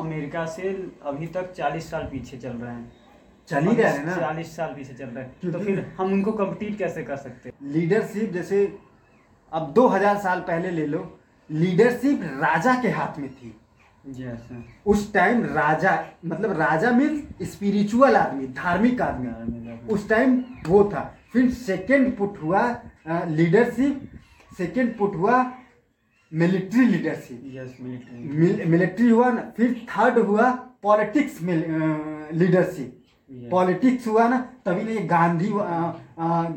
[0.00, 0.70] America से
[1.06, 2.92] अभी तक चालीस साल पीछे चल रहे हैं।
[3.48, 4.16] चल ही रहे हैं ना?
[4.16, 7.72] चालीस साल पीछे चल रहे हैं। तो फिर हम उनको कम्पीट कैसे कर सकते हैं?
[7.72, 8.60] लीडरशिप जैसे
[9.52, 11.02] अब 2000 साल पहले ले लो
[11.50, 13.54] लीडरशिप राजा के हाथ में थी।
[14.06, 14.48] यस
[14.86, 15.92] उस टाइम राजा
[16.24, 21.02] मतलब राजा मीन्स स्पिरिचुअल आदमी धार्मिक आदमी। उस टाइम वो था।
[21.32, 22.62] फिर सेकेंड पुट हुआ
[23.08, 24.08] लीडरशिप
[24.58, 25.42] सेकेंड पुट हुआ
[26.32, 27.38] मिलिट्री लीडरशिप
[28.68, 30.50] मिलिट्री हुआ ना फिर थर्ड हुआ
[30.82, 32.96] पॉलिटिक्स लीडरशिप
[33.50, 35.48] पॉलिटिक्स हुआ ना तभी ना ये गांधी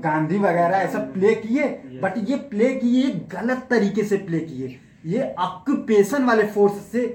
[0.01, 1.67] गांधी वगैरह ऐसा प्ले किए
[2.03, 7.05] बट ये प्ले किए गलत तरीके से प्ले किए। ये ऑक्यूपेशन वाले फोर्स से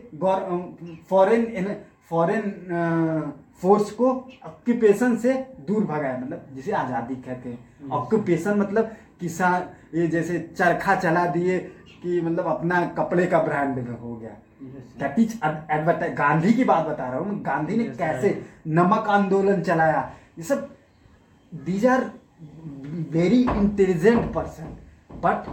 [1.10, 1.74] फॉरेन
[2.10, 2.42] फॉरेन
[3.62, 4.10] फोर्स को
[4.46, 5.32] ऑक्यूपेशन से
[5.68, 7.58] दूर भगाया मतलब जिसे आज़ादी कहते हैं.
[7.90, 9.62] ऑक्यूपेशन मतलब किसान
[9.94, 11.58] ये जैसे चरखा चला दिए
[12.02, 14.30] कि मतलब अपना कपड़े का ब्रांड हो गया।
[15.00, 18.30] दैट इज़ एडवर्टाइज गांधी की बात बता रहा हूँ गांधी ने कैसे.
[18.68, 20.10] नमक आंदोलन चलाया?
[20.38, 20.68] ये सब
[21.52, 22.10] these are
[23.12, 24.76] very intelligent person
[25.24, 25.48] but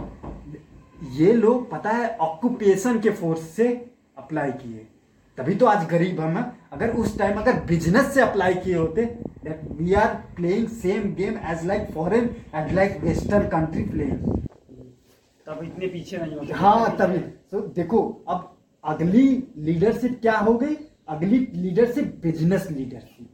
[1.14, 3.68] ये लोग पता है ऑक्यूपेशन के फोर्स से
[4.18, 4.86] अप्लाई किए।
[5.38, 9.02] तभी तो आज गरीब हम हैं। अगर उस टाइम अगर बिज़नेस से अप्लाई किए होते
[9.72, 14.46] we are playing same game as like foreign as like western country playing
[15.46, 17.18] तब इतने पीछे नहीं होते। हाँ तभी
[17.50, 18.52] तो देखो अब
[18.84, 19.26] अगली
[19.58, 20.76] लीडरशिप क्या हो गई?
[21.08, 23.32] अगली लीडरशिप बिज़नेस लीडरशिप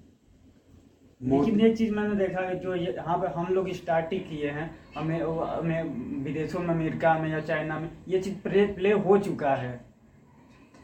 [1.20, 4.70] लेकिन एक चीज़ मैंने देखा है जो यहाँ पे हम लोग स्टार्ट ही किए हैं।
[4.96, 5.82] हमें हमें
[6.24, 9.72] विदेशों में अमेरिका में या चाइना में ये चीज़ प्ले प्ले हो चुका है।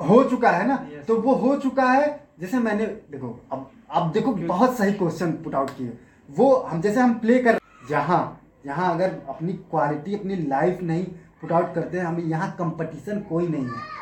[0.00, 0.76] हो चुका है ना?
[1.08, 2.08] तो वो हो चुका है।
[2.40, 5.98] जैसे मैंने देखो अब अब देखो बहुत सही क्वेश्चन पुट आउट किए।
[6.28, 8.22] वो हम जैसे हम प्ले कर जहाँ
[8.68, 11.04] यहाँ अगर अपनी क्वालिटी अपनी लाइफ नहीं
[11.40, 13.96] पुट आउट करते हैं हमें यहाँ कंपटीशन कोई नहीं है।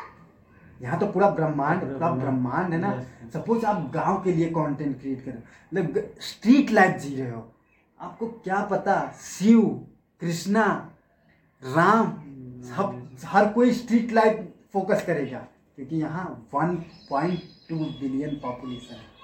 [0.81, 2.91] यहाँ तो पूरा ब्रह्मांड पूरा ब्रह्मांड। है ना।
[3.33, 5.41] सपोज़ आप गाँव के लिए कंटेंट क्रिएट करें
[5.73, 7.43] मतलब स्ट्रीट लाइफ जी रहे हो।
[7.99, 9.61] आपको क्या पता शिव
[10.21, 10.65] कृष्णा
[11.63, 12.11] राम
[12.67, 15.37] सब हर कोई स्ट्रीट लाइफ फोकस करेगा
[15.75, 16.25] क्योंकि यहाँ
[16.55, 19.15] 1.2 बिलियन पॉपुलेशन है।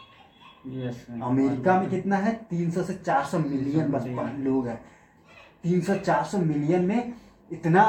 [1.21, 2.33] अमेरिका में कितना है?
[2.49, 4.05] 300 से 400 मिलियन बस
[4.39, 4.79] लोग हैं।
[5.63, 7.13] 300 400 मिलियन में
[7.51, 7.83] इतना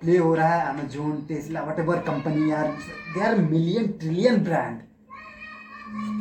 [0.00, 2.66] प्ले हो रहा है Amazon Tesla whatever company यार
[3.14, 4.80] they are million trillion brand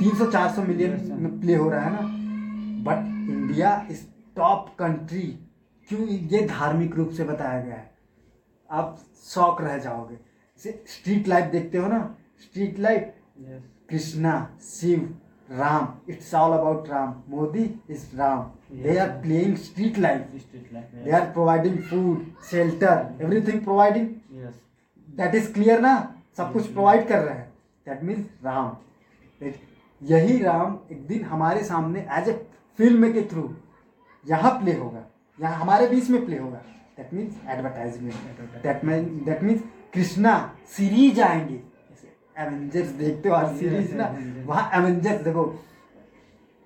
[0.01, 2.01] 300 400 million में प्ले हो रहा है ना?
[2.85, 4.01] But India is
[4.35, 5.27] top country
[5.89, 7.91] क्यों ये धार्मिक रूप से बताया गया है?
[8.69, 10.17] आप शौक रह जाओगे।
[10.87, 11.99] स्ट्रीट लाइफ देखते हो ना?
[12.41, 13.13] Street life
[13.89, 15.17] Krishna Shiva
[15.49, 18.39] Ram it's all about Ram Modi is Ram
[18.73, 24.07] they are playing street life street life they are providing food shelter everything providing
[25.09, 25.95] that is clear ना
[26.37, 27.49] सब कुछ provide कर रहे हैं
[27.87, 28.75] that means Ram
[30.01, 32.33] यही राम एक दिन हमारे सामने एज ए
[32.79, 33.49] फ़िल्म के थ्रू
[34.25, 35.05] यहाँ प्ले होगा
[35.39, 36.61] यहाँ हमारे बीच में प्ले होगा
[36.97, 38.63] that means advertisement
[39.25, 39.61] that means
[39.93, 40.35] Krishna
[40.67, 41.61] series आएँगे
[42.37, 44.15] एवेंजर्स देखते हो हर सीरीज़ ना?
[44.45, 45.43] वहाँ एवेंजर्स देखो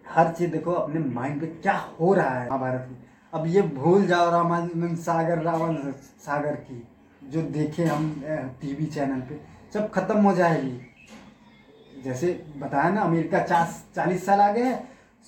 [0.06, 2.98] हर चीज़ देखो अपने माइंड पे क्या हो रहा है महाभारत में?
[3.34, 5.76] अब ये भूल जाओ रामायण सागर रावण
[6.22, 6.84] सागर की
[7.22, 8.14] जो देखे हम
[8.62, 9.40] टीवी चैनल पे
[9.74, 12.28] सब खत्म हो जाएगी। जैसे
[12.58, 14.76] बताया ना अमेरिका चास चालीस साल आगे है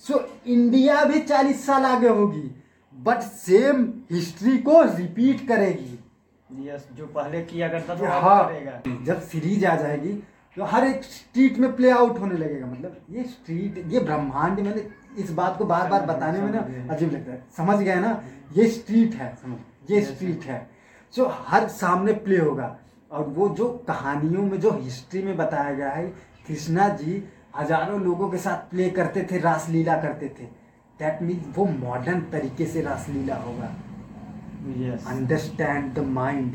[0.04, 2.50] सो इंडिया भी चालीस साल आगे होगी
[2.96, 5.98] बट सेम हिस्ट्री को रिपीट करेगी।
[6.68, 10.12] यस जो पहले किया करता था हाँ। करेगा। जब सीरीज़ आ जाएगी
[10.56, 14.86] तो हर एक स्ट्रीट में प्ले आउट होने लगेगा मतलब ये स्ट्रीट ये ब्रह्मांड मैंने
[15.18, 16.60] इस बात को बार बार बताने में ना
[16.94, 18.22] अजीब लगता है। समझ गए ना?
[18.56, 19.58] ये स्ट्रीट है समझ
[19.90, 20.66] ये स्ट्रीट है।
[21.14, 22.76] जो हर सामने प्ले होगा।
[23.10, 26.06] और वो जो कहानियों में जो हिस्ट्री में बताया गया है
[26.46, 27.22] कृष्णा जी
[27.56, 30.44] हज़ारों लोगों के साथ प्ले करते थे रासलीला करते थे।
[31.00, 33.66] दैट मीन्स वो मॉडर्न तरीके से रासलीला होगा।
[35.10, 36.52] Understand the mind